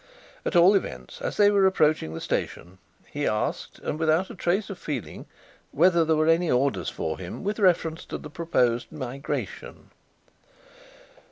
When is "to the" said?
8.05-8.27